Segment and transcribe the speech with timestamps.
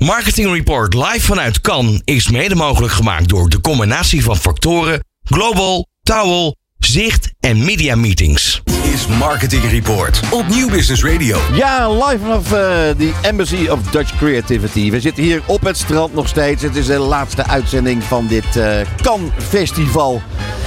[0.00, 5.86] Marketing Report live vanuit Cannes is mede mogelijk gemaakt door de combinatie van factoren Global,
[6.02, 8.62] Towel, Zicht en Media Meetings.
[8.92, 11.38] Is Marketing Report op Nieuw Business Radio.
[11.52, 12.50] Ja, live vanaf eh,
[12.96, 14.90] de Embassy of Dutch Creativity.
[14.90, 16.62] We zitten hier op het strand nog steeds.
[16.62, 20.22] Het is de laatste uitzending van dit uh, Cannes Festival.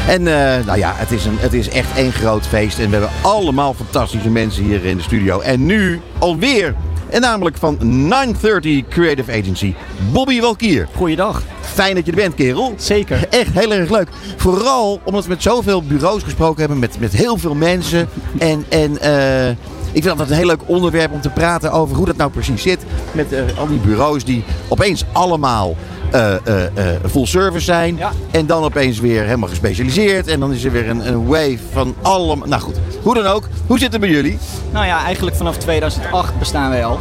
[0.08, 2.80] En uh, nou ja, het is, een, het is echt één groot feest.
[2.80, 5.40] En we hebben allemaal fantastische mensen hier in de studio.
[5.40, 6.76] En nu alweer
[7.14, 7.77] en namelijk van
[8.07, 9.73] 930 Creative Agency,
[10.12, 10.88] Bobby Walkier.
[10.95, 11.41] Goeiedag.
[11.62, 12.73] Fijn dat je er bent, kerel.
[12.77, 13.27] Zeker.
[13.30, 14.08] Echt heel erg leuk.
[14.38, 18.09] Vooral omdat we met zoveel bureaus gesproken hebben, met, met heel veel mensen.
[18.40, 19.55] En, en uh,
[19.94, 22.62] ik vind dat een heel leuk onderwerp om te praten over hoe dat nou precies
[22.62, 22.80] zit.
[23.12, 25.76] Met uh, al die bureaus die opeens allemaal
[26.14, 26.64] uh, uh,
[27.10, 27.98] full service zijn.
[27.98, 28.12] Ja.
[28.32, 30.28] En dan opeens weer helemaal gespecialiseerd.
[30.28, 32.48] En dan is er weer een, een wave van allemaal.
[32.48, 33.48] Nou goed, hoe dan ook.
[33.68, 34.38] Hoe zit het bij jullie?
[34.72, 37.00] Nou ja, eigenlijk vanaf 2008 bestaan wij al.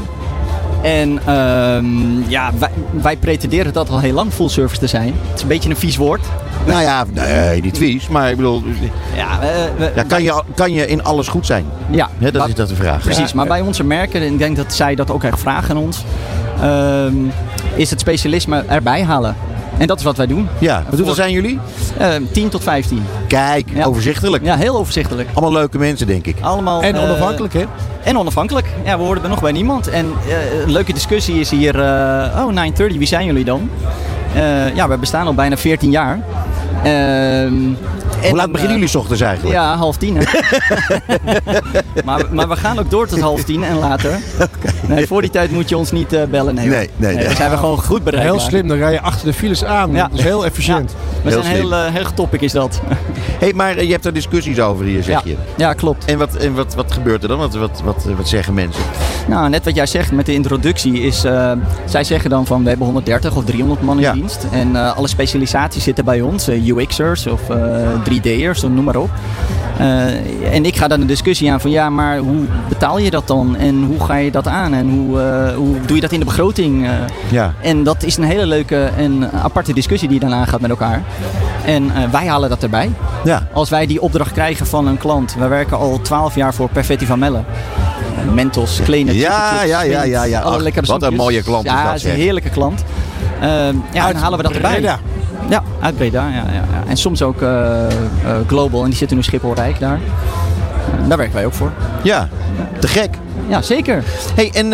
[0.82, 2.70] En uh, ja, wij,
[3.02, 5.14] wij, pretenderen dat al heel lang full service te zijn.
[5.28, 6.20] Het is een beetje een vies woord.
[6.66, 8.62] Nou ja, nee, niet vies, maar ik bedoel.
[9.14, 9.38] Ja,
[9.76, 11.64] we, ja, kan, je, kan je in alles goed zijn?
[11.90, 13.02] Ja, He, dat maar, is dat de vraag.
[13.02, 13.36] Precies, ja.
[13.36, 16.04] maar bij onze merken, en ik denk dat zij dat ook echt vragen aan ons,
[16.62, 17.04] uh,
[17.74, 19.36] is het specialisme erbij halen.
[19.78, 20.48] En dat is wat wij doen.
[20.58, 21.58] Ja, hoeveel zijn jullie?
[22.00, 23.04] Uh, 10 tot 15.
[23.28, 23.84] Kijk, ja.
[23.84, 24.44] overzichtelijk.
[24.44, 25.28] Ja, heel overzichtelijk.
[25.32, 26.36] Allemaal leuke mensen, denk ik.
[26.40, 27.66] Allemaal, en onafhankelijk, uh, hè?
[28.04, 28.66] En onafhankelijk.
[28.84, 29.88] Ja, we horen er nog bij niemand.
[29.88, 31.74] En uh, een leuke discussie is hier.
[31.74, 33.70] Uh, oh, 930, wie zijn jullie dan?
[34.36, 36.20] Uh, ja, we bestaan al bijna 14 jaar.
[36.84, 37.76] Um,
[38.22, 39.54] Ehm, Hoe laat beginnen jullie s ochtends eigenlijk?
[39.56, 40.16] Ja, half tien.
[42.04, 44.18] maar, maar we gaan ook door tot half tien en later.
[44.34, 44.72] Okay.
[44.86, 46.54] Nee, voor die tijd moet je ons niet uh, bellen.
[46.54, 47.24] Nee, nee, nee, nee.
[47.24, 48.34] Dan zijn we gewoon goed bereikbaar.
[48.34, 49.92] Heel slim, dan rij je achter de files aan.
[49.92, 50.08] Ja.
[50.08, 50.90] Dat is heel efficiënt.
[50.90, 50.96] Ja.
[51.22, 52.80] We Heel zijn heel, uh, heel topic is dat.
[53.40, 55.20] hey, maar je hebt er discussies over hier, zeg ja.
[55.24, 55.36] je.
[55.56, 56.04] Ja, klopt.
[56.04, 57.38] En, wat, en wat, wat gebeurt er dan?
[57.38, 58.82] Wat, wat, wat, wat zeggen mensen?
[59.28, 61.24] Nou, net wat jij zegt met de introductie is...
[61.24, 61.52] Uh,
[61.84, 64.12] zij zeggen dan van we hebben 130 of 300 man in Ja.
[64.12, 64.46] dienst.
[64.50, 66.48] En uh, alle specialisaties zitten bij ons.
[66.48, 67.40] Uh, UX'ers of
[68.12, 69.10] 3D'ers, noem maar op.
[69.80, 73.26] Uh, en ik ga dan een discussie aan van ja, maar hoe betaal je dat
[73.26, 73.56] dan?
[73.56, 74.74] En hoe ga je dat aan?
[74.74, 76.84] En hoe, uh, hoe doe je dat in de begroting?
[76.84, 76.90] Uh,
[77.30, 77.54] ja.
[77.60, 81.02] En dat is een hele leuke en aparte discussie die dan aangaat met elkaar.
[81.64, 82.90] En wij halen dat erbij.
[83.24, 83.48] Ja.
[83.52, 85.34] Als wij die opdracht krijgen van een klant.
[85.38, 87.42] We werken al 12 jaar voor Perfetti van Melle.
[88.32, 90.24] Mentos, Kleine, Ja, ja, ja, ja.
[90.24, 90.40] ja.
[90.40, 92.84] Ach, wat een mooie klant is ja, dat, is een heerlijke klant.
[93.92, 94.72] ja, dan halen we dat erbij.
[94.72, 94.98] Breda.
[95.48, 96.28] Ja, uit Breda.
[96.28, 96.84] Ja, ja, ja.
[96.88, 98.82] En soms ook uh, uh, Global.
[98.82, 99.98] En die zitten nu Schiphol Rijk daar.
[99.98, 101.72] Uh, daar werken wij ook voor.
[102.02, 102.28] Ja,
[102.78, 103.10] te gek.
[103.48, 104.04] Ja, zeker.
[104.34, 104.70] hey, en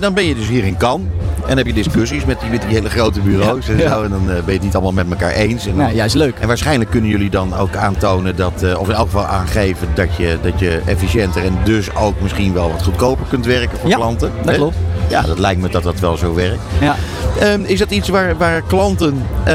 [0.00, 1.06] dan ben je dus hier in Cannes.
[1.48, 3.68] En heb je discussies met die, met die hele grote bureaus.
[3.68, 5.66] En, zo, en dan uh, ben je het niet allemaal met elkaar eens.
[5.66, 6.38] En, Ja, juist leuk.
[6.38, 10.16] en waarschijnlijk kunnen jullie dan ook aantonen dat, uh, of in elk geval aangeven dat
[10.16, 13.96] je, dat je efficiënter en dus ook misschien wel wat goedkoper kunt werken voor Ja,
[13.96, 14.30] klanten.
[14.42, 14.54] dat hè?
[14.56, 14.76] klopt.
[15.08, 16.60] Ja, dat lijkt me dat dat wel zo werkt.
[16.80, 16.96] Ja.
[17.42, 19.54] Um, is dat iets waar, waar klanten uh,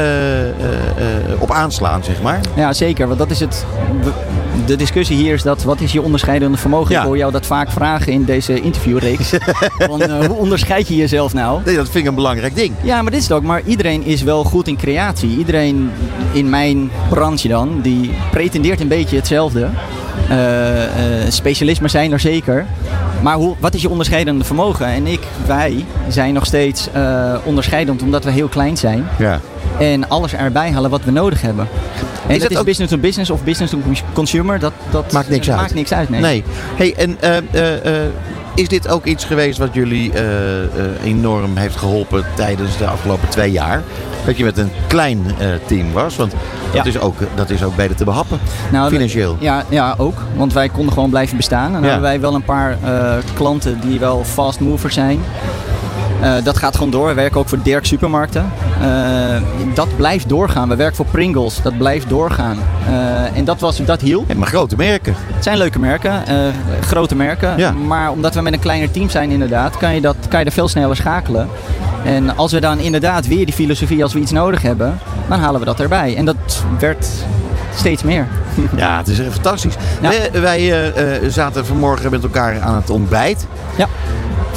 [1.38, 2.40] op aanslaan, zeg maar?
[2.56, 3.06] Ja, zeker.
[3.06, 3.64] Want dat is het.
[4.66, 6.92] De discussie hier is dat wat is je onderscheidende vermogen?
[6.92, 7.00] Ja.
[7.00, 9.30] Ik hoor jou dat vaak vragen in deze interviewreeks.
[9.88, 11.60] Van, uh, hoe onderscheid je jezelf nou?
[11.64, 12.74] Nee, dat vind ik een belangrijk ding.
[12.82, 13.42] Ja, maar dit is het ook.
[13.42, 15.36] Maar iedereen is wel goed in creatie.
[15.36, 15.90] Iedereen
[16.32, 19.68] in mijn branche dan, die pretendeert een beetje hetzelfde.
[20.30, 20.36] Uh,
[21.28, 22.66] specialismen zijn er zeker.
[23.22, 24.86] Maar hoe, wat is je onderscheidende vermogen?
[24.86, 26.88] En ik, wij, zijn nog steeds
[27.44, 29.08] onderscheidend omdat we heel klein zijn.
[29.18, 29.40] Ja.
[29.82, 31.68] En alles erbij halen wat we nodig hebben.
[32.26, 33.78] En Is dat dat is ook- business to business of business to
[34.12, 34.58] consumer.
[34.58, 35.60] Dat, dat Maakt niks uit.
[35.60, 36.20] Maakt niks uit, nee.
[36.20, 36.44] Nee.
[36.76, 38.08] Hey, en eh, eh, eh,
[38.54, 40.12] is dit ook iets geweest wat jullie
[41.04, 43.82] enorm heeft geholpen tijdens de afgelopen twee jaar?
[44.26, 45.22] Dat je met een klein
[45.66, 46.16] team was?
[46.16, 46.40] Want dat,
[46.72, 46.84] Ja.
[46.84, 48.38] is ook, dat is ook beter te behappen.
[48.72, 49.36] Nou, Financieel.
[49.40, 50.22] Ja, ja, ook.
[50.36, 51.66] Want wij konden gewoon blijven bestaan.
[51.66, 51.88] En dan Ja.
[51.88, 52.76] hebben wij wel een paar
[53.34, 55.20] klanten die wel fast movers zijn.
[56.22, 57.06] Eh, dat gaat gewoon door.
[57.06, 58.52] We werken ook voor Dirk Supermarkten.
[58.80, 59.42] Eh,
[59.74, 60.68] dat blijft doorgaan.
[60.68, 61.62] We werken voor Pringles.
[61.62, 62.58] Dat blijft doorgaan.
[62.86, 64.28] Eh, en dat, was, dat hielp.
[64.28, 65.14] Ja, maar grote merken.
[65.34, 66.22] Het zijn leuke merken,
[66.80, 67.56] grote merken.
[67.56, 67.72] Ja.
[67.72, 70.52] Maar omdat we met een kleiner team zijn inderdaad, kan je, dat, kan je er
[70.52, 71.48] veel sneller schakelen.
[72.04, 74.98] En als we dan inderdaad weer die filosofie, als we iets nodig hebben,
[75.28, 76.16] dan halen we dat erbij.
[76.16, 77.08] En dat werd
[77.74, 78.26] steeds meer.
[78.76, 79.74] Ja, het is echt fantastisch.
[80.00, 80.10] Ja.
[80.10, 80.92] Wij, wij
[81.28, 83.46] zaten vanmorgen met elkaar aan het ontbijt.
[83.76, 83.88] Ja.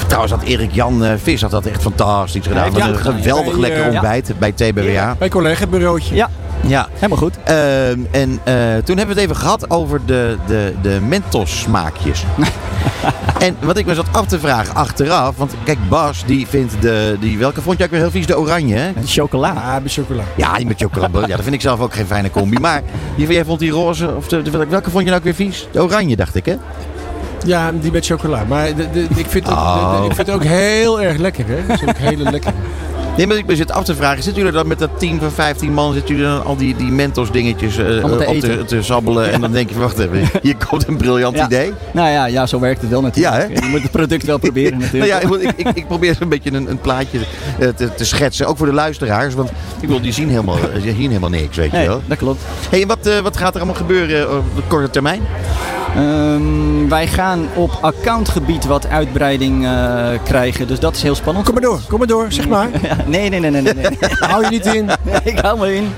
[0.08, 2.74] Trouwens had Erik Jan eh, Vis had dat echt fantastisch gedaan.
[2.74, 3.60] hij een geweldig ja.
[3.60, 3.90] lekker Ja.
[3.92, 5.16] ontbijt bij TBWA.
[5.20, 6.16] Bij collega-bureautje.
[6.16, 6.30] Ja,
[6.68, 6.88] Ja.
[6.94, 7.34] helemaal goed.
[7.44, 8.54] Ehm, en eh,
[8.84, 12.24] toen hebben we het even gehad over de, de, de Mentos smaakjes.
[13.40, 17.18] en wat ik me zat af te vragen achteraf, want kijk Bas die vindt de,
[17.20, 18.26] die, welke vond jij ook weer heel vies?
[18.28, 18.92] De oranje hè?
[19.06, 19.50] Chocola.
[19.50, 20.24] Ah, bij chocola.
[20.36, 21.10] Ja, die met chocola.
[21.14, 22.60] Ja, dat vind ik zelf ook geen fijne combi.
[22.60, 22.82] Maar
[23.16, 25.68] jij vond die roze, of de, de- welke vond je nou ook weer vies?
[25.72, 26.56] De oranje dacht ik hè?
[27.46, 28.44] Ja, die met chocola.
[28.48, 29.92] Maar de, de- ik, vind het, Oh.
[29.96, 31.46] de- de- ik vind het ook heel erg lekker.
[31.48, 31.56] Hè?
[31.68, 32.54] Dat is ook hele lekker.
[33.18, 35.32] Nee, maar ik me zit af te vragen, zitten jullie dan met dat team van
[35.32, 38.52] 15 man, zitten jullie dan al die, die Mentos dingetjes eh, Allemaal te op te,
[38.52, 38.66] eten.
[38.66, 41.46] te sabbelen en dan denk je, wacht even, hier komt een briljant Ja.
[41.46, 41.74] idee.
[41.92, 43.36] Nou ja, ja, zo werkt het wel natuurlijk.
[43.36, 43.66] Ja, hè?
[43.66, 45.24] Je moet het product wel proberen Nou natuurlijk.
[45.24, 47.20] ja, ik, ik, ik probeer een beetje een, een plaatje
[47.60, 49.50] eh, te, te schetsen, ook voor de luisteraars, want
[49.80, 52.02] ik wil, die zien helemaal, eh, die zien helemaal niks, weet je Nee, wel.
[52.06, 52.42] dat klopt.
[52.70, 55.22] Hey, en wat, eh, wat gaat er allemaal gebeuren op de korte termijn?
[55.96, 61.46] Ehm, wij gaan op accountgebied wat uitbreiding eh, krijgen, dus dat is heel spannend.
[61.46, 62.70] Kom maar door, kom maar door, zeg maar.
[63.06, 63.74] Nee, nee, nee, nee, nee.
[63.74, 63.98] nee.
[64.30, 64.90] Hou je niet in.
[65.24, 65.94] ik hou me in.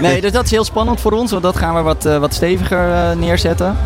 [0.00, 2.34] Nee, dus dat is heel spannend voor ons, want dat gaan we wat, eh, wat
[2.34, 3.76] steviger eh, neerzetten.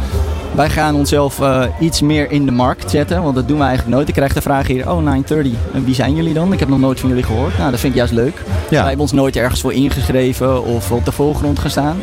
[0.55, 3.95] Wij gaan onszelf eh, iets meer in de markt zetten, want dat doen we eigenlijk
[3.97, 4.09] nooit.
[4.09, 6.53] Ik krijg de vraag hier, oh 930, en wie zijn jullie dan?
[6.53, 7.59] Ik heb nog nooit van jullie gehoord.
[7.59, 8.43] Nou, dat vind ik juist leuk.
[8.47, 8.69] Ja.
[8.69, 11.97] Wij hebben ons nooit ergens voor ingeschreven of op de voorgrond gestaan.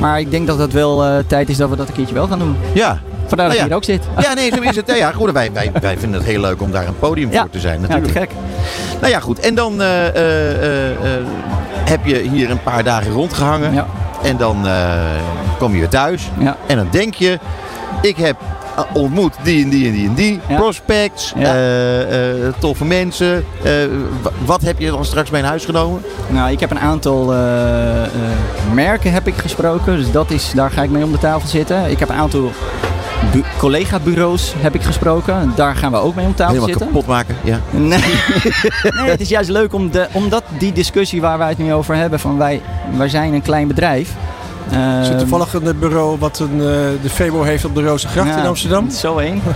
[0.00, 2.26] Maar ik denk dat het wel eh, tijd is dat we dat een keertje wel
[2.26, 2.56] gaan doen.
[2.72, 2.98] Ja.
[3.26, 3.64] Vandaar dat Nou ja.
[3.64, 4.02] hier ook zit.
[4.18, 4.96] Ja, nee, zo is het.
[4.96, 7.40] Ja, goed, wij, wij, wij vinden het heel leuk om daar een podium Ja.
[7.40, 8.12] voor te zijn, Ja, natuurlijk.
[8.12, 8.30] te gek.
[9.00, 9.38] Nou ja, goed.
[9.40, 10.96] En dan eh, eh,
[11.84, 13.74] heb je hier een paar dagen rondgehangen.
[13.74, 13.86] Ja.
[14.22, 14.66] En dan
[15.58, 16.30] kom je weer thuis.
[16.38, 16.56] Ja.
[16.66, 17.38] En dan denk je,
[18.02, 18.36] ik heb
[18.92, 20.40] ontmoet die en die en die en die.
[20.48, 20.56] Ja.
[20.56, 21.54] Prospects, Ja.
[21.54, 23.44] eh, eh, toffe mensen.
[23.62, 23.72] Eh,
[24.22, 26.02] wa- wat heb je dan straks mee in huis genomen?
[26.28, 28.10] Nou, ik heb een aantal eh, eh,
[28.74, 31.90] merken heb ik gesproken, dus dat is, daar ga ik mee om de tafel zitten.
[31.90, 32.50] Ik heb een aantal
[33.32, 36.86] bu- collega-bureaus heb ik gesproken, daar gaan we ook mee om tafel Helemaal zitten.
[36.86, 37.36] kapot maken.
[37.44, 37.60] Ja.
[37.70, 37.98] Nee.
[39.00, 41.94] nee, het is juist leuk om de, omdat die discussie waar wij het nu over
[41.94, 42.60] hebben, van wij,
[42.96, 44.14] wij zijn een klein bedrijf.
[44.72, 48.46] Er zit toevallig een bureau wat een, eh, de Febo heeft op de Rozengracht in
[48.46, 48.90] Amsterdam.
[48.90, 49.42] Zo één.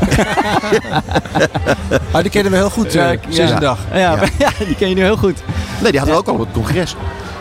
[2.13, 3.55] Ah, die kennen we heel goed, Ja, eh, sinds ja.
[3.55, 3.79] een dag.
[3.93, 4.17] Ja, Ja.
[4.39, 4.51] ja.
[4.67, 5.43] die ken je nu heel goed.
[5.83, 6.97] Nee, die hadden we ook al op het congres.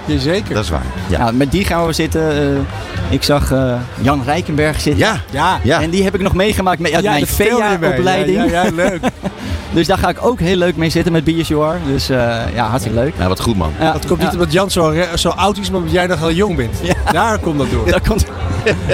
[0.06, 0.54] Jazeker.
[0.54, 0.86] Dat is waar.
[1.10, 1.26] Ja.
[1.26, 1.32] Ja.
[1.32, 2.32] met die gaan we zitten.
[2.32, 2.48] eh,
[3.10, 5.06] ik zag eh, Jan Rijkenberg zitten.
[5.06, 5.16] Ja.
[5.32, 5.60] Ja.
[5.64, 5.82] Ja.
[5.82, 7.28] En die heb ik nog meegemaakt met uit mijn.
[7.28, 8.38] VEA-opleiding.
[8.38, 9.00] Ja, ja, ja, leuk.
[9.74, 11.76] Dus daar ga ik ook heel leuk mee zitten met BSUR.
[11.88, 13.14] Dus eh, ja, hartstikke leuk.
[13.18, 13.72] Nou, wat goed man.
[13.80, 16.20] Ja, Dat komt niet ja, omdat Jan zo, zo oud is, maar omdat jij nog
[16.20, 16.78] heel jong bent.
[17.12, 17.90] Daar komt dat door.
[17.92, 18.26] dat komt.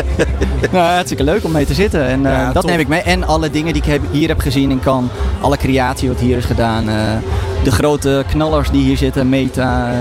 [0.71, 2.05] nou, hartstikke leuk om mee te zitten.
[2.05, 2.71] En eh, Ja, dat top.
[2.71, 3.01] neem ik mee.
[3.01, 5.11] En alle dingen die ik heb, hier heb gezien in Cannes.
[5.41, 6.89] Alle creatie wat hier is gedaan.
[6.89, 6.95] eh,
[7.63, 9.29] de grote knallers die hier zitten.
[9.29, 9.97] Meta, eh,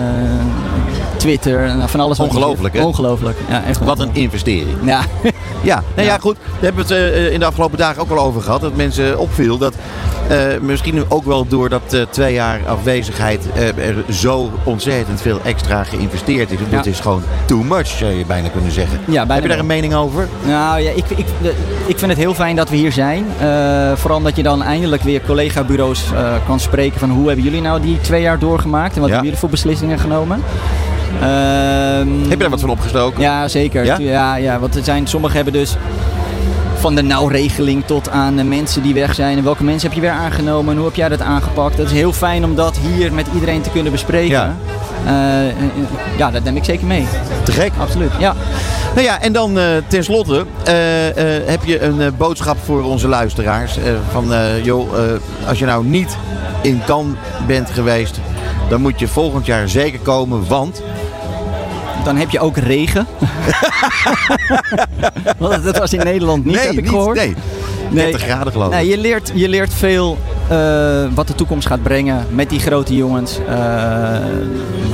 [1.20, 1.76] Twitter.
[1.76, 2.18] nou, van alles.
[2.18, 2.84] Ongelooflijk, hè?
[2.84, 3.38] Ongelooflijk.
[3.48, 4.76] Ja, echt Wat een investering.
[4.84, 5.00] Ja.
[5.62, 6.36] Ja, nou ja, goed.
[6.36, 8.60] Daar hebben we het eh, in de afgelopen dagen ook wel over gehad.
[8.60, 9.74] Dat mensen opviel dat
[10.30, 15.40] eh, misschien ook wel door dat eh, twee jaar afwezigheid eh, er zo ontzettend veel
[15.44, 16.58] extra geïnvesteerd is.
[16.58, 16.76] Ja.
[16.76, 18.98] Dat is gewoon too much, zou je bijna kunnen zeggen.
[19.04, 20.28] Ja, bijna Heb je daar een mening over?
[20.46, 21.26] Nou ja, ik, ik,
[21.86, 23.26] ik vind het heel fijn dat we hier zijn.
[23.38, 27.60] Eh, vooral omdat je dan eindelijk weer collega-bureaus eh, kan spreken van hoe hebben jullie
[27.60, 30.42] nou die twee jaar doorgemaakt en wat hebben jullie voor beslissingen genomen.
[31.20, 33.20] Ehm, Heb je daar wat van opgestoken?
[33.20, 33.84] Ja, zeker.
[33.84, 33.96] Ja?
[33.98, 34.36] Ja?
[34.36, 35.76] Ja, want er zijn, sommigen hebben dus
[36.74, 39.38] van de nauwregeling tot aan de mensen die weg zijn.
[39.38, 41.76] En welke mensen heb je weer aangenomen en hoe heb jij dat aangepakt?
[41.78, 44.28] Het is heel fijn om dat hier met iedereen te kunnen bespreken.
[44.36, 44.56] Ja.
[45.06, 45.54] Eh, eh,
[46.18, 47.06] ja, dat neem ik zeker mee.
[47.42, 47.72] Te gek.
[47.78, 48.10] Absoluut.
[48.18, 48.34] Ja.
[48.94, 53.08] Nou ja, en dan eh tenslotte eh, eh, heb je een eh, boodschap voor onze
[53.08, 53.76] luisteraars.
[53.76, 53.82] eh,
[54.12, 56.16] van, eh, joh, eh, als je nou niet
[56.60, 57.16] in Cannes
[57.46, 58.20] bent geweest,
[58.68, 60.82] dan moet je volgend jaar zeker komen, want...
[62.04, 63.06] Dan heb je ook regen.
[65.38, 67.16] Want dat was in Nederland niet, nee, heb ik niet, gehoord.
[67.16, 67.34] nee.
[67.92, 68.74] 30 graden geloof ik.
[68.74, 70.18] Nee, je, leert, je leert veel
[70.48, 73.38] eh, wat de toekomst gaat brengen met die grote jongens.
[73.48, 74.16] Eh,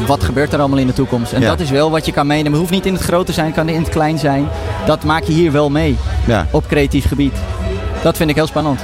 [0.06, 1.32] wat gebeurt er allemaal in de toekomst?
[1.32, 1.48] En Ja.
[1.48, 2.50] dat is wel wat je kan meenemen.
[2.52, 4.48] Het hoeft niet in het grote te zijn, kan in het klein zijn.
[4.86, 5.96] Dat maak je hier wel mee
[6.26, 6.46] Ja.
[6.50, 7.36] op creatief gebied.
[8.02, 8.80] Dat vind ik heel spannend.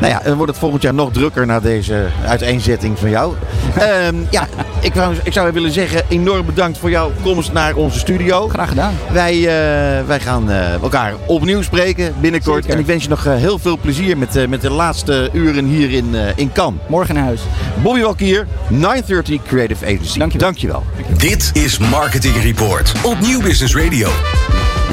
[0.00, 3.34] Nou ja, dan wordt het volgend jaar nog drukker na deze uiteenzetting van jou.
[3.76, 4.46] Ehm, ja,
[4.80, 8.48] ik, wou, ik zou willen zeggen, enorm bedankt voor jouw komst naar onze studio.
[8.48, 8.94] Graag gedaan.
[9.12, 12.62] Wij, eh, wij gaan eh, elkaar opnieuw spreken binnenkort.
[12.62, 12.70] Zeker.
[12.70, 15.64] En ik wens je nog eh, heel veel plezier met, eh, met de laatste uren
[15.64, 16.80] hier in, eh, in Cannes.
[16.88, 17.40] Morgen naar huis.
[17.82, 20.18] Bobby Walkier, 930 Creative Agency.
[20.18, 20.48] Dankjewel.
[20.48, 20.84] Dankjewel.
[21.16, 24.08] Dit is Marketing Report op Nieuw Business Radio.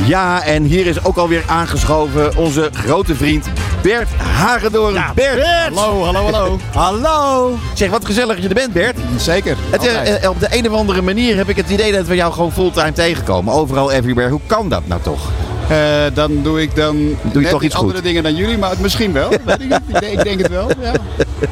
[0.05, 3.47] Ja, en hier is ook alweer aangeschoven onze grote vriend
[3.81, 5.03] Bert Hagedorn.
[5.15, 5.43] Bert!
[5.73, 6.59] Hallo, hallo, hallo.
[6.73, 7.57] Hallo!
[7.73, 8.97] Zeg, wat gezellig dat je er bent, Bert.
[9.17, 9.57] Zeker.
[9.69, 12.15] Het, eh, eh, op de een of andere manier heb ik het idee dat we
[12.15, 13.53] jou gewoon fulltime tegenkomen.
[13.53, 14.29] Overal, everywhere.
[14.29, 15.29] Hoe kan dat nou toch?
[15.69, 15.77] Eh,
[16.13, 18.03] dan doe ik dan je net toch iets andere goed.
[18.03, 19.29] dingen dan jullie, maar het misschien wel.
[19.45, 20.03] Weet ik, niet.
[20.03, 20.69] ik denk het wel.
[20.81, 20.91] Ja.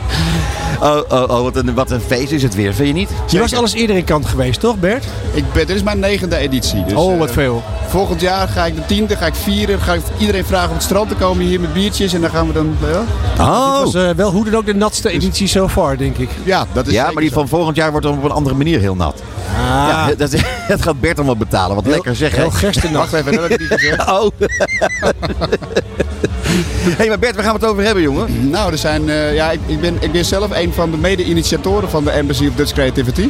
[0.81, 3.09] Oh, oh, oh wat, een, wat een feest is het weer, vind je niet?
[3.27, 5.05] Je was alles eerder in kant geweest, toch Bert?
[5.33, 6.83] Ik ben, dit is mijn negende editie.
[6.83, 7.63] Dus, oh, eh, wat veel.
[7.87, 9.79] Volgend jaar ga ik de tiende, ga ik vieren.
[9.79, 12.13] Ga ik iedereen vragen op het strand te komen hier met biertjes.
[12.13, 12.77] En dan gaan we dan...
[13.37, 13.83] Ja, Oh!
[13.83, 16.29] Dit was eh, wel hoe dan ook de natste editie so far, denk ik.
[16.43, 17.35] ja dat is Ja, maar die zo.
[17.39, 19.21] van volgend jaar wordt dan op een andere manier heel nat.
[19.57, 20.31] Ah, Ja, dat,
[20.67, 21.75] dat gaat Bert allemaal betalen.
[21.75, 22.31] Wat lekker zeg.
[22.35, 22.41] hè?
[22.41, 23.11] heel gerstenat.
[23.11, 24.09] Wacht even, dat heb ik niet gezegd.
[24.11, 24.29] Oh.
[26.97, 28.49] hey, maar Bert, waar gaan we het over hebben, jongen?
[28.49, 31.89] Nou, er zijn, eh, ja, ik, ik, ben, ik ben zelf een van de mede-initiatoren
[31.89, 33.29] van de Embassy of Dutch Creativity.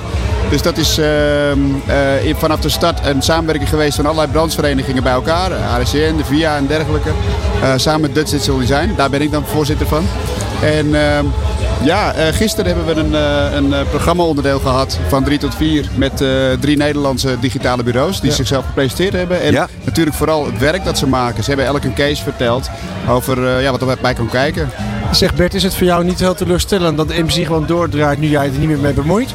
[0.49, 5.11] Dus dat is ehm, eh, vanaf de start een samenwerking geweest van allerlei brancheverenigingen bij
[5.11, 5.53] elkaar.
[5.53, 7.09] ARCN, de VIA en dergelijke.
[7.61, 8.93] Eh, samen met Dutch Digital Design.
[8.95, 10.03] Daar ben ik dan voorzitter van.
[10.63, 11.25] En ehm,
[11.83, 15.89] ja, eh, gisteren hebben we een, eh, een eh, programma-onderdeel gehad van 3 tot 4
[15.95, 16.23] met
[16.59, 19.41] drie Nederlandse digitale bureaus die zichzelf gepresenteerd hebben.
[19.41, 19.67] En Ja.
[19.83, 21.43] natuurlijk vooral het werk dat ze maken.
[21.43, 22.69] Ze hebben elk een case verteld
[23.09, 24.69] over ja, wat er bij kan kijken.
[25.11, 28.27] Zeg Bert, is het voor jou niet heel teleurstellend dat de MC gewoon doordraait nu
[28.27, 29.33] jij er niet meer mee bemoeit?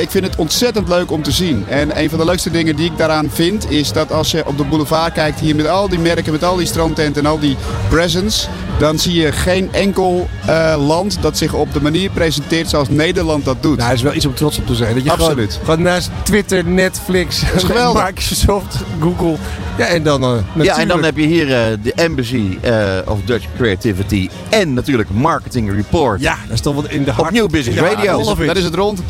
[0.00, 1.64] Ik vind het ontzettend leuk om te zien.
[1.68, 4.56] En een van de leukste dingen die ik daaraan vind, is dat als je op
[4.56, 7.56] de boulevard kijkt, hier met al die merken, met al die strandtenten en al die
[7.88, 8.48] presents,
[8.80, 13.44] dan zie je geen enkel eh, land dat zich op de manier presenteert zoals Nederland
[13.44, 13.78] dat doet.
[13.78, 14.94] Nou, is wel iets om trots op te zijn.
[14.94, 15.52] Dat je Absoluut.
[15.52, 17.42] Gewoon, gewoon naast Twitter, Netflix.
[17.94, 19.36] Microsoft, Google.
[19.78, 23.18] Ja, en dan eh, Ja, en dan heb je hier eh, de Embassy eh, of
[23.24, 26.20] Dutch Creativity en natuurlijk Marketing Report.
[26.20, 27.30] Ja, dat is toch wat in de Op hart.
[27.30, 28.34] Nieuw Business Ja, Radio.
[28.46, 29.00] dat is het rond.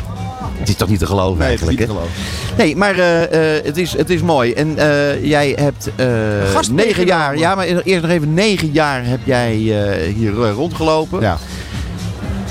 [0.61, 1.93] Het is toch niet te geloven Nee, eigenlijk, niet hè?
[1.93, 2.21] te geloven.
[2.57, 4.53] Nee, maar eh, eh, het, is, het is mooi.
[4.53, 9.19] En eh, jij hebt eh, negen jaar, ja, maar eerst nog even negen jaar heb
[9.23, 11.21] jij eh, hier rondgelopen.
[11.21, 11.37] Ja.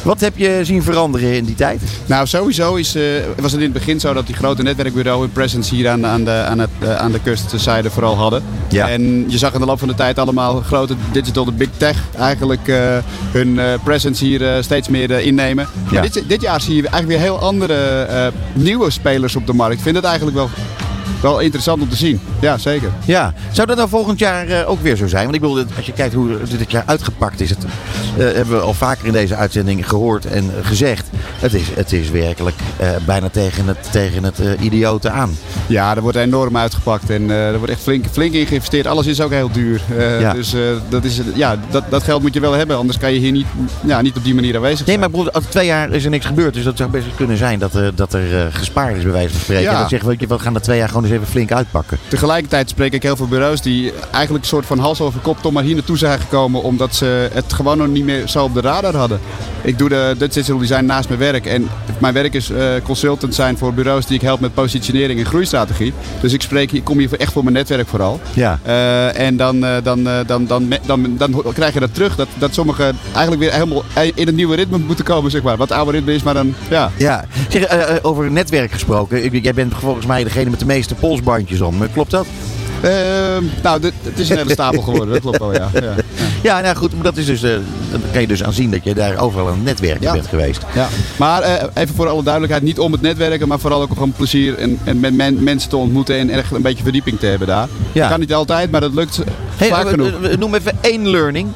[0.03, 1.83] Wat heb je zien veranderen in die tijd?
[2.07, 3.03] Nou, sowieso is, eh,
[3.37, 6.25] was het in het begin zo dat die grote netwerkbureau hun presence hier aan, aan,
[6.25, 8.43] de, aan, het, eh, aan de kustzijde vooral hadden.
[8.69, 8.89] Ja.
[8.89, 11.97] En je zag in de loop van de tijd allemaal grote digital, de big tech,
[12.19, 12.99] eigenlijk eh,
[13.31, 15.67] hun presence hier steeds meer innemen.
[15.85, 15.93] Ja.
[15.93, 19.75] Maar dit, dit jaar zie je eigenlijk weer heel andere nieuwe spelers op de markt.
[19.75, 20.51] Ik vind het eigenlijk wel,
[21.21, 22.21] wel interessant om te zien.
[22.41, 22.91] Ja, zeker.
[23.05, 25.23] Ja, zou dat nou volgend jaar eh, ook weer zo zijn?
[25.23, 27.71] Want ik bedoel, als je kijkt hoe dit jaar uitgepakt is, het, eh,
[28.17, 31.09] hebben we al vaker in deze uitzending gehoord en gezegd.
[31.39, 35.37] Het is, het is werkelijk eh, bijna tegen het, tegen het idiote aan.
[35.67, 38.87] Ja, er wordt enorm uitgepakt en er wordt echt flink, flink in geïnvesteerd.
[38.87, 39.81] Alles is ook heel duur.
[40.21, 40.33] Ja.
[40.33, 40.55] Dus
[40.89, 43.47] dat, is, ja, dat, dat geld moet je wel hebben, anders kan je hier niet,
[43.87, 44.99] ja, niet op die manier aanwezig Nee, zijn.
[44.99, 46.55] maar ik bedoel, al twee jaar is er niks gebeurd.
[46.55, 49.41] Dus dat zou best kunnen zijn dat, er dat er gespaard is, bij wijze van
[49.41, 49.65] spreken.
[49.65, 49.73] Ja.
[49.73, 51.99] En dat zeggen we, we gaan er twee jaar gewoon eens even flink uitpakken.
[52.09, 55.53] Tegelijkertijd spreek ik heel veel bureaus die eigenlijk een soort van hals over kop toch
[55.53, 58.61] maar hier naartoe zijn gekomen omdat ze het gewoon nog niet meer zo op de
[58.61, 59.21] radar hadden.
[59.63, 63.35] Ik doe de Dutch Digital Design naast mijn werk en mijn werk is eh, consultant
[63.35, 65.93] zijn voor bureaus die ik help met positionering en groeistrategie.
[66.21, 68.21] Dus ik spreek, ik kom hier echt voor mijn netwerk vooral.
[68.35, 68.59] Ja.
[68.63, 72.55] Eh, en dan, eh, dan, dan, dan, dan, dan, krijg je dat terug, dat, dat
[72.55, 73.83] sommigen eigenlijk weer helemaal
[74.15, 75.57] in het nieuwe ritme moeten komen, zeg maar.
[75.57, 76.91] Wat oude ritme is, maar dan, ja.
[76.97, 79.41] Ja, zeg, over netwerk gesproken.
[79.41, 81.83] Jij bent volgens mij degene met de meeste polsbandjes om.
[81.83, 82.27] Eh, Klopt dat?
[82.81, 82.91] Eh,
[83.63, 85.69] nou, dit, het is een hele stapel geworden, dat klopt wel, ja.
[85.73, 85.95] ja.
[86.43, 87.51] Ja, nou goed, maar dat is dus, eh,
[87.91, 90.13] dan kan je dus aan zien dat je daar overal aan het netwerken Ja.
[90.13, 90.61] bent geweest.
[90.75, 90.89] Ja.
[91.17, 94.59] Maar eh, even voor alle duidelijkheid, niet om het netwerken, maar vooral ook om plezier
[94.59, 97.69] en, en men- mensen te ontmoeten en echt een beetje verdieping te hebben daar.
[97.93, 98.01] Ja.
[98.01, 99.21] Dat kan niet altijd, maar dat lukt
[99.57, 100.37] Hey, vaak genoeg.
[100.39, 101.49] noem even één learning.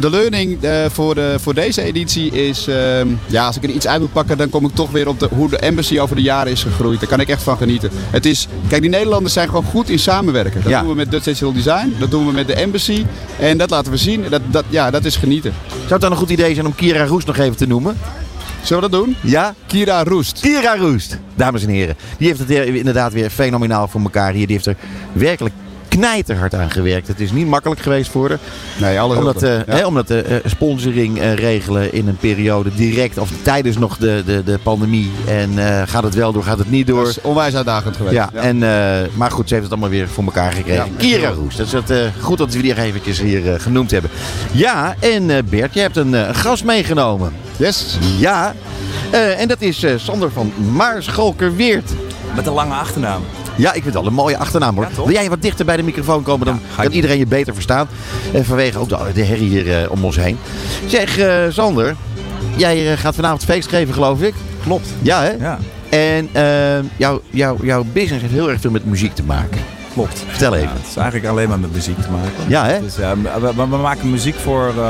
[0.00, 3.86] De learning eh, voor, de, voor deze editie is, ehm, ja, als ik er iets
[3.86, 6.22] uit moet pakken, dan kom ik toch weer op de, hoe de embassy over de
[6.22, 7.00] jaren is gegroeid.
[7.00, 7.90] Daar kan ik echt van genieten.
[8.10, 10.60] Het is, kijk, die Nederlanders zijn gewoon goed in samenwerken.
[10.62, 10.80] Dat Ja.
[10.80, 13.04] doen we met Dutch Digital Design, dat doen we met de embassy
[13.38, 14.24] en dat laten we zien.
[14.30, 15.52] Dat, dat, ja, dat is genieten.
[15.68, 17.96] Zou het dan een goed idee zijn om Kira Roest nog even te noemen?
[18.62, 19.16] Zullen we dat doen?
[19.20, 19.54] Ja?
[19.66, 20.40] Kira Roest.
[20.40, 21.96] Kira Roest, dames en heren.
[22.18, 24.46] Die heeft het eh, inderdaad weer fenomenaal voor elkaar hier.
[24.46, 24.76] Die heeft er
[25.12, 25.54] werkelijk
[25.98, 27.08] knijterhard aan gewerkt.
[27.08, 28.38] Het is niet makkelijk geweest voor haar.
[28.80, 29.62] Nee, alle Omdat, eh, Ja.
[29.66, 34.22] hè, omdat de eh, sponsoring eh, regelen in een periode direct of tijdens nog de,
[34.26, 35.10] de, de pandemie.
[35.26, 36.98] En eh, gaat het wel door, gaat het niet door.
[37.04, 38.14] Dat is onwijs uitdagend geweest.
[38.14, 40.84] Ja, En, eh, maar goed, ze heeft het allemaal weer voor elkaar gekregen.
[40.84, 40.90] Ja.
[40.96, 44.10] Kira Roes, dat is het, eh, goed dat we die eventjes hier genoemd hebben.
[44.52, 47.32] Ja, en eh, Bert, je hebt een eh, gast meegenomen.
[47.56, 47.98] Yes.
[48.18, 48.54] Ja,
[49.10, 51.90] eh, en dat is eh, Sander van Maarschalkerweert.
[52.36, 53.22] Met een lange achternaam.
[53.58, 54.88] Ja, ik vind het al een mooie achternaam hoor.
[54.94, 57.88] Wil jij wat dichter bij de microfoon komen, dan kan iedereen je beter verstaan.
[58.32, 60.38] En vanwege ook de, de herrie hier eh, om ons heen.
[60.86, 61.96] Zeg, eh, Sander,
[62.56, 64.34] jij eh, gaat vanavond feest geven geloof ik?
[64.62, 64.88] Klopt.
[65.02, 65.30] Ja hè?
[65.30, 66.28] Ja, En
[66.96, 69.60] jouw jouw jouw business heeft heel erg veel met muziek te maken.
[69.98, 70.24] Klopt.
[70.28, 70.68] Vertel even.
[70.76, 72.32] Het is eigenlijk alleen maar met muziek te maken.
[72.48, 72.80] Ja hè?
[72.80, 74.82] Dus, we, we- maken muziek voor eh,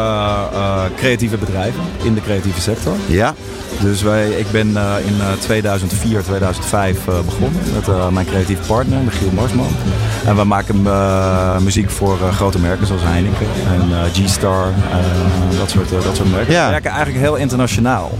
[0.52, 2.92] eh, creatieve bedrijven in de creatieve sector.
[3.06, 3.34] Ja.
[3.80, 8.98] Dus wij, ik ben eh, in eh, 2004, 2005 eh, begonnen met mijn creatieve partner,
[8.98, 9.68] Michiel Marsman.
[10.26, 10.82] En we maken
[11.62, 14.66] muziek voor grote merken zoals Heineken en G-Star,
[15.58, 16.52] dat, soort, dat soort merken.
[16.52, 16.64] Ja.
[16.64, 18.10] We werken eigenlijk heel internationaal.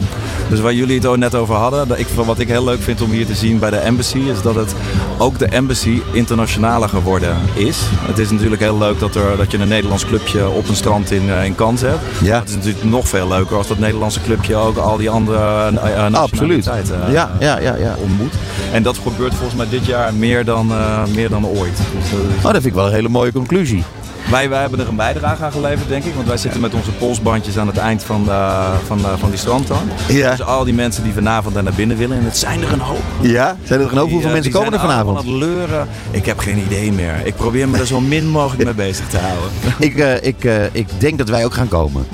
[0.49, 3.02] Dus waar jullie het ook net over hadden, dat ik, wat ik heel leuk vind
[3.02, 4.75] om hier te zien bij de Embassy, is dat het
[5.19, 7.78] ook de Embassy internationaler geworden is.
[7.83, 11.11] Het is natuurlijk heel leuk dat, er, dat je een Nederlands clubje op een strand
[11.11, 12.00] in, eh, in Kans hebt.
[12.23, 12.38] Ja.
[12.38, 16.12] Het is natuurlijk nog veel leuker als dat Nederlandse clubje ook al die andere uh,
[16.12, 16.64] Absoluut.
[17.11, 17.95] Ja, ja, ja, ja.
[18.02, 18.33] ontmoet.
[18.73, 20.73] En dat gebeurt volgens mij dit jaar meer dan,
[21.14, 21.76] meer dan ooit.
[21.76, 23.85] Dus, Oh, dat vind ik wel een hele mooie conclusie.
[24.30, 26.14] Wij, wij hebben er een bijdrage aan geleverd, denk ik.
[26.14, 29.38] Want wij zitten met onze polsbandjes aan het eind van, de, van, de- van die
[29.38, 29.88] strandtoon.
[30.08, 30.30] Ja.
[30.30, 32.18] Dus al die mensen die vanavond daar naar binnen willen.
[32.18, 33.02] En het zijn er een hoop.
[33.20, 33.56] Ja?
[33.64, 34.04] Zijn er een hoop?
[34.04, 35.26] Die, Hoeveel eh, mensen komen er vanavond?
[35.26, 35.88] leuren.
[36.11, 37.14] Ik heb geen idee meer.
[37.25, 39.49] Ik probeer me er zo min mogelijk mee bezig te houden.
[39.88, 42.06] Ik, eh, ik, eh, ik denk dat wij ook gaan komen.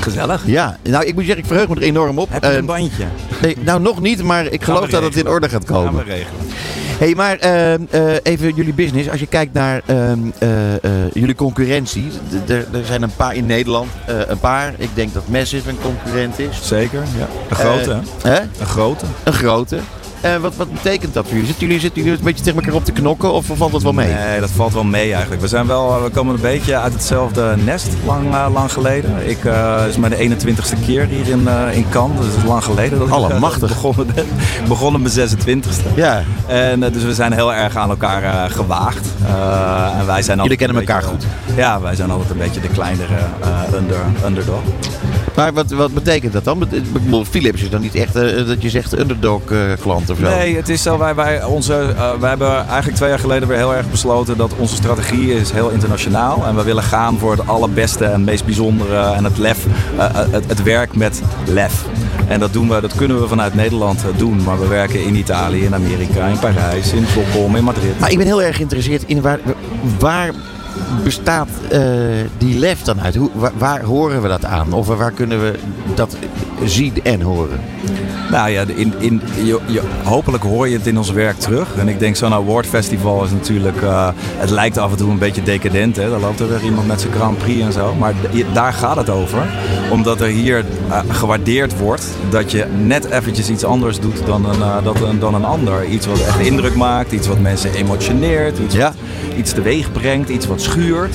[0.00, 0.42] Gezellig.
[0.46, 2.28] Ja, nou ik moet zeggen, ik verheug me er enorm op.
[2.30, 3.04] Heb je Eh, een bandje?
[3.42, 6.04] nee, nou, nog niet, maar ik geloof dat het in orde gaat Gaan komen.
[6.04, 6.40] we regelen.
[6.98, 9.08] Hey, maar eh, eh, even jullie business.
[9.08, 12.06] Als je kijkt naar ehm, eh, eh, jullie concurrentie.
[12.48, 13.90] Er zijn een paar in Nederland.
[14.06, 14.74] een paar.
[14.78, 16.60] Ik denk dat Massive een concurrent is.
[16.62, 17.28] Zeker, ja.
[17.48, 17.98] Een grote?
[18.22, 18.40] Hè?
[18.40, 19.04] Een grote.
[19.24, 19.78] Een grote.
[20.22, 21.48] Eh, wat, wat betekent dat voor jullie?
[21.48, 23.92] Zitten jullie, zitten jullie een beetje tegen elkaar op te knokken of valt dat wel
[23.92, 24.12] mee?
[24.12, 25.40] Nee, dat valt wel mee eigenlijk.
[25.40, 29.28] We, zijn wel, we komen een beetje uit hetzelfde nest lang, eh, lang geleden.
[29.28, 32.16] Ik eh is mijn 21ste keer hier in, in Cannes.
[32.16, 33.68] Dus het is lang geleden dat ik Allemachtig.
[33.68, 34.26] begonnen ben.
[34.68, 35.94] Begonnen mijn 26ste.
[35.94, 39.06] Ja, En dus we zijn heel erg aan elkaar gewaagd.
[39.98, 43.18] En wij zijn altijd kennen elkaar beetje, Ja, wij zijn altijd een beetje de kleinere
[43.74, 44.60] under, underdog.
[45.36, 46.58] Maar wat, wat betekent dat dan?
[46.58, 50.10] Bet- Ik bedoel, Philips is dan niet echt eh, dat je zegt underdog eh, klant
[50.10, 50.22] of zo?
[50.28, 50.98] Nee, het is zo.
[50.98, 54.52] Wij, wij, onze, eh, wij hebben eigenlijk twee jaar geleden weer heel erg besloten dat
[54.56, 56.44] onze strategie is heel internationaal.
[56.46, 60.62] En we willen gaan voor het allerbeste en meest bijzondere en het lef, het, het
[60.62, 61.84] werk met lef.
[62.28, 64.42] En dat doen we, dat kunnen we vanuit Nederland doen.
[64.44, 67.98] Maar we werken in Italië, in Amerika, in Parijs, in Stockholm, in Madrid.
[68.00, 69.38] Maar ik ben heel erg geïnteresseerd in waar,
[69.98, 70.30] waar
[71.04, 71.80] bestaat eh,
[72.38, 73.14] die lef dan uit?
[73.14, 74.72] Hoe, waar, waar horen we dat aan?
[74.72, 75.58] Of waar kunnen we
[75.94, 76.16] dat
[76.64, 77.60] zien en horen?
[78.30, 81.68] Nou ja, in, in, je, je- hopelijk hoor je het in ons werk terug.
[81.76, 83.82] En ik denk zo'n awardfestival is natuurlijk...
[83.82, 85.96] eh, het lijkt af en toe een beetje decadent.
[85.96, 86.10] Hè?
[86.10, 87.94] Daar loopt er weer iemand met zijn Grand Prix en zo.
[87.94, 88.12] Maar
[88.52, 89.38] daar gaat het over.
[89.90, 94.62] Omdat er hier eh, gewaardeerd wordt dat je net eventjes iets anders doet dan een,
[94.62, 95.84] eh, dat een, dan een ander.
[95.84, 97.12] Iets wat echt indruk maakt.
[97.12, 98.58] Iets wat mensen emotioneert.
[98.58, 98.84] Iets Ja.
[98.84, 100.28] wat iets teweeg brengt.
[100.28, 101.14] Iets wat schuurt.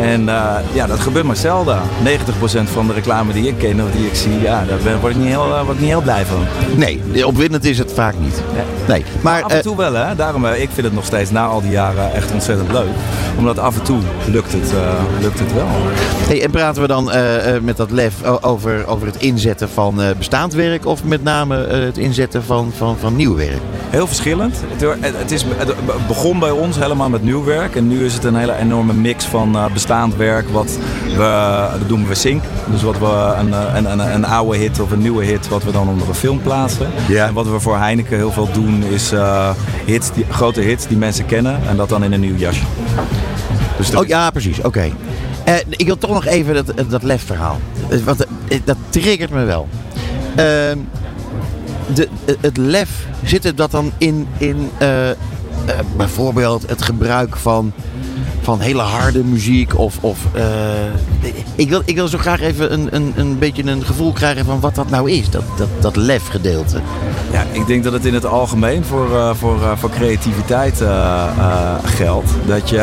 [0.00, 0.24] En
[0.72, 1.78] ja, dat gebeurt maar zelden.
[2.04, 4.40] 90% van de reclame die ik ken of die ik zie...
[4.40, 6.38] Ja, daar ben- word ik niet heel, eh, word ik niet heel blij van.
[6.76, 8.42] Nee, opwindend is het vaak niet.
[8.86, 9.04] Nee.
[9.20, 10.14] Maar af en eh, toe wel, hè?
[10.14, 12.88] Daarom, eh, ik vind het nog steeds na al die jaren echt ontzettend leuk.
[13.38, 14.72] Omdat af en toe lukt het,
[15.20, 15.66] lukt het wel.
[16.26, 17.10] hey, en praten we dan
[17.62, 22.42] met dat lef over, over het inzetten van bestaand werk of met name het inzetten
[22.42, 23.60] van, van, van nieuw werk?
[23.90, 24.56] Heel verschillend.
[24.76, 25.74] Het, het, is, het
[26.06, 27.76] begon bij ons helemaal met nieuw werk.
[27.76, 30.48] En nu is het een hele enorme mix van bestaand werk.
[30.48, 30.78] Wat
[31.18, 32.42] we, dat noemen we sync.
[32.70, 35.64] Dus wat we een, eh, een, een, een oude hit of een nieuwe hit, wat
[35.64, 36.90] we dan onder een film plaatsen.
[37.16, 39.50] En wat we voor Heineken heel veel doen, is eh,
[39.84, 41.60] hits die, grote hits die mensen kennen.
[41.68, 42.62] En dat dan in een nieuw jasje.
[43.76, 44.60] Dus Oh ja, precies.
[44.62, 44.90] Oké.
[45.44, 47.58] Eh, ik wil toch nog even dat, dat lef-verhaal.
[48.04, 48.26] Want
[48.64, 49.68] dat triggert me wel.
[50.36, 50.78] Ehm,
[51.94, 52.08] de,
[52.40, 54.70] het lef, zit het dat dan in, in
[55.96, 57.72] bijvoorbeeld het gebruik van,
[58.40, 59.78] van hele harde muziek?
[59.78, 60.42] Of, of, eh,
[61.54, 64.60] ik, wil, ik wil zo graag even een, een, een beetje een gevoel krijgen van
[64.60, 66.80] wat dat nou is, dat, dat, dat lef-gedeelte.
[67.32, 71.24] Ja, ik denk dat het in het algemeen voor, eh, voor, eh, voor creativiteit eh,
[71.84, 72.30] geldt.
[72.46, 72.76] Dat je,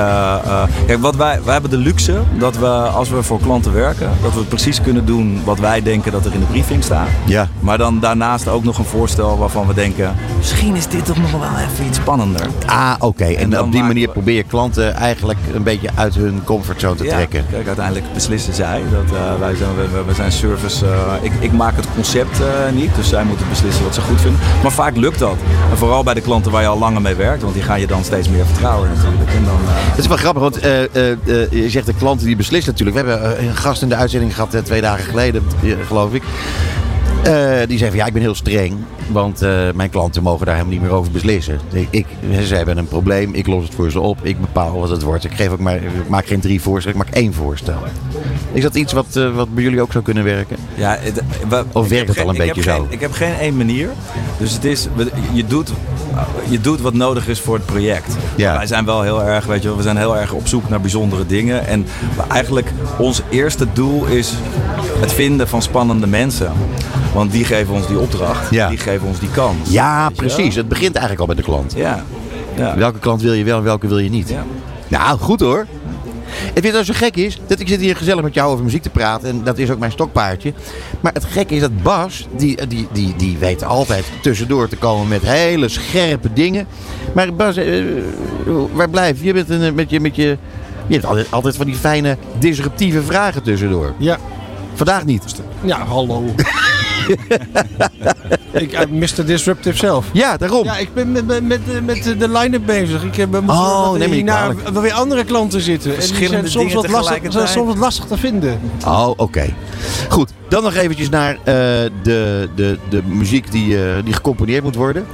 [0.86, 4.34] kijk, wat wij, wij hebben de luxe dat we als we voor klanten werken, dat
[4.34, 7.08] we precies kunnen doen wat wij denken dat er in de briefing staat.
[7.26, 7.48] Ja.
[7.60, 11.32] Maar dan daarnaast ook nog een voorstel waarvan we denken, misschien is dit toch nog
[11.32, 12.48] wel even iets spannender.
[12.66, 13.24] Ah, oké.
[13.26, 17.04] En, op die manier we- probeer je klanten eigenlijk een beetje uit hun comfortzone te
[17.04, 17.46] Ja, trekken.
[17.52, 18.82] Kijk, uiteindelijk beslissen zij.
[18.92, 19.70] Dat, eh, wij, zijn,
[20.06, 20.86] we, zijn service.
[20.86, 24.22] eh, ik, ik maak het concept eh, niet, dus zij moeten beslissen wat ze goed
[24.22, 24.40] vinden.
[24.62, 25.36] Maar vaak lukt dat.
[25.72, 27.88] En vooral bij de klanten waar je al langer mee werkt, want die ga je
[27.88, 29.30] dan steeds meer vertrouwen natuurlijk.
[29.30, 30.60] En dan, Het is wel grappig, want
[31.52, 32.98] je zegt de klanten die beslissen natuurlijk.
[32.98, 35.44] We hebben een gast in de uitzending gehad eh, twee dagen geleden,
[35.88, 36.24] geloof ik.
[37.26, 38.74] Eh, die zei van ja, ik ben heel streng.
[39.12, 41.60] Want eh, mijn klanten mogen daar helemaal niet meer over beslissen.
[41.72, 42.06] Ik, ik,
[42.46, 44.18] ze hebben een probleem, ik los het voor ze op.
[44.22, 45.24] Ik bepaal wat het wordt.
[45.24, 47.78] Ik, geef ook maar, ik maak geen drie voorstellen, ik maak één voorstel.
[48.52, 50.58] Is dat iets wat, eh, wat bij jullie ook zou kunnen werken?
[50.76, 51.22] Ja, het-
[51.72, 52.72] Of werkt het al een beetje zo?
[52.74, 53.90] geen- ik heb geen één manier.
[54.38, 54.88] Dus het is,
[55.34, 55.72] je doet,
[56.50, 58.16] je doet wat nodig is voor het project.
[58.36, 58.58] Ja.
[58.58, 60.82] Wij zijn wel heel erg, weet je, wel, we zijn heel erg op zoek naar
[60.82, 61.68] bijzondere dingen.
[61.68, 61.86] En
[62.30, 64.34] eigenlijk ons eerste doel is
[65.00, 66.52] het vinden van spannende mensen.
[67.16, 68.70] Want die geven ons die opdracht, Ja.
[68.70, 69.70] die geven ons die kans.
[69.70, 70.56] Ja, precies.
[70.56, 71.74] Het begint eigenlijk al bij de klant.
[71.76, 72.04] Ja.
[72.56, 72.78] ja.
[72.78, 74.30] Welke klant wil je wel en welke wil je niet?
[74.30, 74.44] Ja.
[74.88, 75.66] Nou, goed hoor.
[76.54, 77.40] En weet je wat zo gek is?
[77.48, 79.30] Dat ik zit hier gezellig met jou over muziek te praten.
[79.30, 80.54] En dat is ook mijn stokpaardje.
[81.00, 85.08] Maar het gekke is dat Bas, die, die, die, die weet altijd tussendoor te komen
[85.08, 86.68] met hele scherpe dingen.
[87.14, 87.84] Maar Bas, eh,
[88.74, 89.26] waar blijf je?
[89.26, 90.38] Je bent een, met je, met je,
[90.88, 93.94] je hebt altijd, altijd van die fijne disruptieve vragen tussendoor.
[93.98, 94.18] Ja.
[94.74, 95.36] Vandaag niet.
[95.64, 96.24] Ja, hallo.
[98.52, 99.26] Ik, eh, Mr.
[99.26, 100.06] Disruptive zelf.
[100.14, 100.64] Ja, daarom.
[100.64, 103.04] Ja, ik ben met, met, met, met de line-up bezig.
[103.04, 104.70] Ik heb moet Oh, dat neem er kwalijk.
[104.70, 105.92] wel weer andere klanten zitten.
[105.92, 108.60] En die Verschillende zijn soms wat, lastig, zijn soms wat lastig te vinden.
[108.86, 109.54] Oh, oké.
[110.10, 111.44] Goed, dan nog eventjes naar eh,
[112.04, 115.06] de, de, de muziek die, eh, die gecomponeerd moet worden.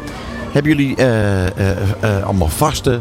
[0.51, 1.51] Hebben jullie eh, eh,
[1.99, 2.99] eh, allemaal vaste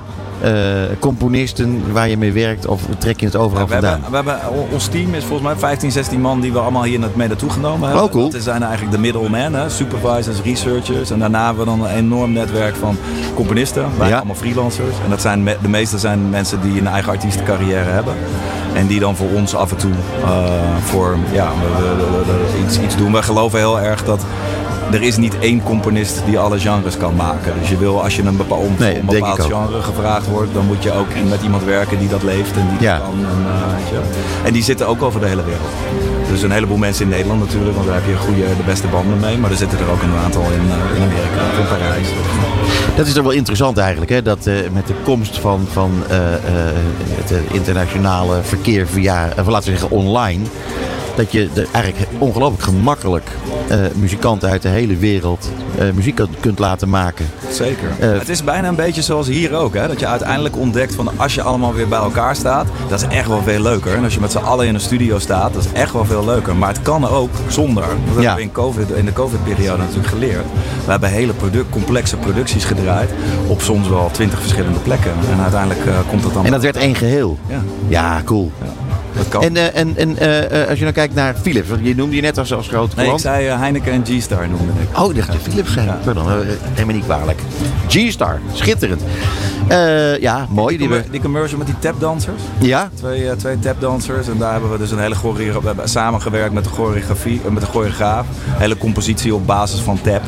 [0.99, 2.67] componisten waar je mee werkt?
[2.67, 4.01] Of trek je het overal we, vandaan?
[4.03, 7.01] hebben, we hebben, ons team is volgens mij 15, 16 man die we allemaal hier
[7.15, 8.05] mee naartoe genomen hebben.
[8.07, 8.31] Oh, cool.
[8.31, 11.11] Dat zijn eigenlijk de middlemen, hè, supervisors, researchers.
[11.11, 12.97] En daarna hebben we dan een enorm netwerk van
[13.35, 13.87] componisten.
[13.99, 14.17] Wij Ja.
[14.17, 14.95] allemaal freelancers.
[15.05, 18.15] En dat zijn, de meeste zijn mensen die een eigen artiestencarrière hebben.
[18.75, 19.93] En die dan voor ons af en toe
[20.85, 23.13] voor ja, we- we- we- we- iets, iets doen.
[23.13, 24.25] We geloven heel erg dat
[24.93, 27.53] er is niet één componist die alle genres kan maken.
[27.61, 30.67] Dus je wil, als je een bepaald, Nee, voor een bepaald genre gevraagd wordt, dan
[30.67, 32.97] moet je ook met iemand werken die dat leeft en die Ja.
[32.97, 33.19] dat kan.
[33.19, 34.01] En, eh, weet je.
[34.45, 35.69] en die zitten ook over de hele wereld.
[36.31, 39.19] Dus een heleboel mensen in Nederland natuurlijk, want daar heb je goede, de beste banden
[39.21, 39.39] mee.
[39.39, 42.09] Maar er zitten er ook een aantal in, eh, in Amerika of in Parijs.
[42.97, 44.23] Dat is toch wel interessant eigenlijk, hè?
[44.23, 45.91] dat eh, met de komst van, van
[47.15, 50.45] het internationale verkeer via, laten we zeggen online,
[51.17, 53.31] dat je er eigenlijk ongelooflijk gemakkelijk
[53.69, 57.27] eh, muzikanten uit de hele wereld eh, muziek kunt- laten maken.
[57.51, 57.89] Zeker.
[57.99, 59.75] Eh, het is bijna een beetje zoals hier ook.
[59.75, 59.89] Hè?
[59.89, 63.29] Dat je uiteindelijk ontdekt van als je allemaal weer bij elkaar staat, dat is echt
[63.29, 63.95] wel veel leuker.
[63.95, 66.25] En als je met z'n allen in een studio staat, dat is echt wel veel
[66.25, 66.57] leuker.
[66.57, 67.83] Maar het kan ook zonder.
[67.83, 68.35] Dat hebben Ja.
[68.35, 70.45] we in, COVID, in de COVID-periode natuurlijk geleerd.
[70.85, 73.11] We hebben hele product, complexe producties gedraaid
[73.47, 75.13] op soms wel twintig verschillende plekken.
[75.33, 76.45] En uiteindelijk eh, komt het dan...
[76.45, 77.39] En dat werd één geheel.
[77.47, 78.53] Ja, Ja, cool.
[79.17, 79.43] Dat kan.
[79.43, 82.17] En, eh, en, en eh, eh, als je nou kijkt naar Philips, want je noemde
[82.17, 83.21] je net als, als grote nee, ik klant.
[83.21, 84.99] zei eh, Heineken en G-Star noemde ik.
[84.99, 85.89] Oh, de, de Philips zijn.
[86.05, 86.35] Pardon, eh,
[86.73, 87.41] helemaal niet kwalijk.
[87.89, 89.03] G-Star, schitterend.
[89.69, 90.77] Eh, ja, mooi.
[90.79, 92.43] Die we, Die commercial met die tapdansers.
[92.59, 94.29] ja, Twee, eh, twee tapdansers.
[94.29, 95.61] En daar hebben we dus een hele choreografie.
[95.61, 98.27] We hebben samengewerkt met de choreografie, eh, met de choreograaf.
[98.49, 100.23] Hele compositie op basis van tap.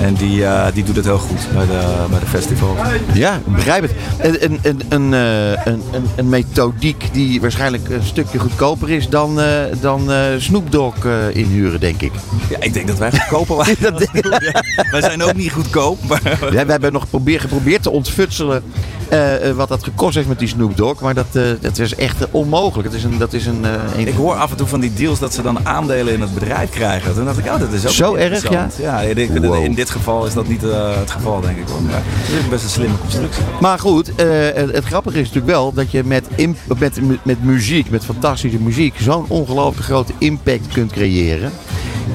[0.00, 2.76] En die, eh, die doet het heel goed bij de, bij de festival.
[3.14, 3.92] ja, begrijp het.
[4.18, 9.08] Een, een, een, een, eh, een, een, een methodiek die waarschijnlijk een stukje goedkoper is
[9.08, 9.46] dan, eh,
[9.80, 12.12] dan eh, Snoop Dogg eh, inhuren, denk ik.
[12.50, 13.76] Ja, ik denk dat wij goedkoper waren.
[13.80, 15.98] Dat Ja, wij zijn ook niet goedkoop.
[16.08, 16.20] Maar
[16.52, 18.62] Ja, we hebben nog probeer, geprobeerd te ontfutselen
[19.08, 21.00] eh, eh, wat dat gekost heeft met die Snoop Dogg.
[21.00, 22.88] Maar dat, eh, dat is echt eh, onmogelijk.
[22.88, 24.92] Het is een, dat is een, eh, een- ik hoor af en toe van die
[24.94, 27.14] deals dat ze dan aandelen in het bedrijf krijgen.
[27.14, 28.48] Toen dacht ik, oh, dat is ook Zo erg.
[28.80, 29.00] Ja,
[29.64, 31.68] in dit geval is dat niet eh, het geval, denk ik.
[31.68, 31.80] Hoor.
[31.90, 33.42] Het is best een slimme constructie.
[33.60, 36.26] Maar goed, eh, het, grappige is natuurlijk wel dat je met,
[36.78, 41.52] met, met muziek, met fantastische muziek, zo'n ongelooflijk grote impact kunt creëren.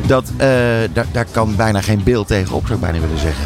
[0.06, 0.48] Dat, eh,
[0.94, 3.46] daar, daar kan bijna geen beeld tegenop, zou ik bijna willen zeggen.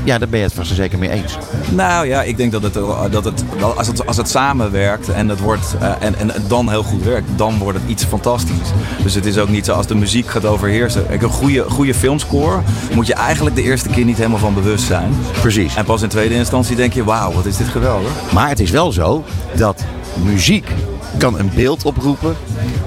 [0.00, 1.38] Eh, ja, daar ben je het vast zeker mee eens.
[1.70, 2.74] Nou ja, ik denk dat het,
[3.10, 3.44] dat het
[3.76, 7.28] als, het als het samenwerkt en het wordt eh, en, en dan heel goed werkt,
[7.36, 8.68] dan wordt het iets fantastisch.
[9.02, 11.06] Dus het is ook niet zo als de muziek gaat overheersen.
[11.06, 12.60] Kijk, Een goede, goede filmscore
[12.94, 15.12] moet je eigenlijk de eerste keer niet helemaal van bewust zijn.
[15.40, 15.74] Precies.
[15.74, 18.10] En pas in tweede instantie denk je, wauw, wat is dit geweldig.
[18.32, 19.24] Maar het is wel zo
[19.56, 19.84] dat
[20.24, 20.68] muziek
[21.18, 22.36] kan een beeld oproepen.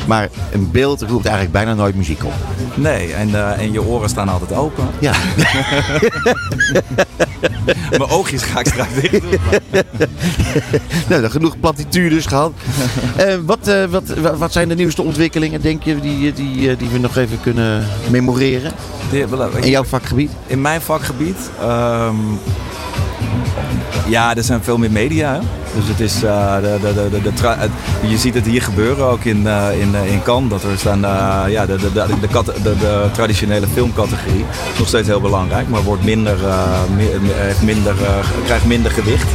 [0.07, 2.33] Maar een beeld roept eigenlijk bijna nooit muziek op.
[2.75, 4.83] Nee, en, eh, en je oren staan altijd open.
[4.99, 5.13] Ja,
[7.89, 9.39] Mijn oogjes ga ik straks dicht doen.
[11.09, 12.51] nou, dan genoeg platitudes gehad.
[13.15, 16.89] Eh, wat, eh, wat, wa- wat zijn de nieuwste ontwikkelingen, denk je, die, die, die
[16.89, 18.71] we nog even kunnen memoreren
[19.61, 20.31] in jouw vakgebied?
[20.47, 21.37] In mijn vakgebied.
[21.61, 22.15] ehm,
[24.07, 25.33] ja, er zijn veel meer media.
[25.33, 25.39] Hè?
[25.79, 29.47] Dus het is, eh, de, de, de, de, je ziet het hier gebeuren ook in,
[29.47, 30.49] eh, in, eh, in Cannes.
[30.49, 30.99] Dat er staan,
[31.51, 35.69] ja, de, de, de, de, kat- de, de traditionele filmcategorie is nog steeds heel belangrijk,
[35.69, 36.37] maar wordt minder,
[36.95, 37.95] mi- heeft minder,
[38.45, 39.27] krijgt minder gewicht.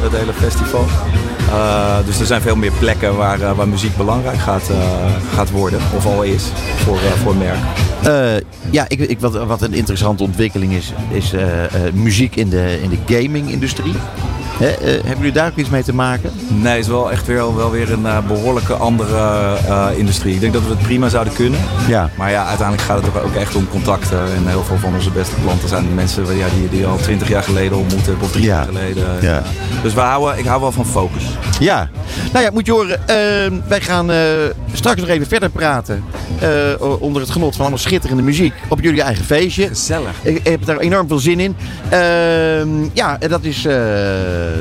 [0.00, 0.84] Het hele festival.
[1.48, 4.76] Eh, dus er zijn veel meer plekken waar, eh, waar muziek belangrijk gaat, eh,
[5.34, 6.44] gaat worden, of al is,
[6.76, 7.58] voor, voor merk.
[8.02, 11.32] Eh, ja, ik, ik, wat, wat een interessante ontwikkeling is, is
[11.92, 13.94] muziek in de, in de gaming-industrie.
[14.60, 16.30] Eh, hebben jullie daar ook iets mee te maken?
[16.48, 19.16] Nee, het is wel echt weer, wel weer een eh, behoorlijke andere
[19.68, 20.34] eh, industrie.
[20.34, 21.60] Ik denk dat we het prima zouden kunnen.
[21.88, 22.10] Ja.
[22.16, 24.18] Maar ja, uiteindelijk gaat het ook echt om contacten.
[24.18, 27.42] En heel veel van onze beste klanten zijn mensen ja, die, die al twintig jaar
[27.42, 28.24] geleden ontmoet hebben.
[28.24, 28.54] Of drie Ja.
[28.54, 29.04] jaar geleden.
[29.20, 29.42] Ja.
[29.82, 31.24] Dus we houden, ik hou wel van focus.
[31.58, 31.88] Ja,
[32.32, 33.00] nou ja, moet je horen.
[33.68, 34.10] wij gaan
[34.72, 36.04] straks nog even verder praten.
[36.44, 38.54] Eh, onder het genot van allemaal schitterende muziek.
[38.68, 39.66] Op jullie eigen feestje.
[39.66, 40.14] Gezellig.
[40.22, 41.56] Ik heb daar enorm veel zin in.
[41.88, 43.76] Ehm, ja, en dat is eh,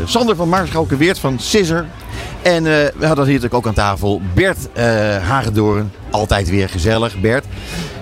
[0.06, 1.86] Sander van Maarschalke-Weert van Scissor.
[2.42, 4.86] En eh, we hadden hier natuurlijk ook aan tafel Bert eh
[5.18, 5.92] Hagedoorn.
[6.10, 7.46] Altijd weer gezellig, Bert.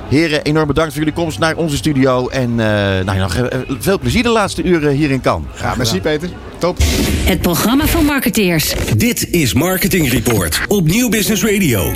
[0.10, 2.28] Heren, enorm bedankt voor jullie komst naar onze studio.
[2.28, 3.38] En eh, nou, nog
[3.80, 5.48] veel plezier de laatste uren hier in Cannes.
[5.62, 6.30] Ja, merci Peter.
[6.58, 6.78] Top.
[7.26, 8.74] Het programma van marketeers.
[8.98, 11.92] Dit is Marketing Report op Nieuw Business Radio.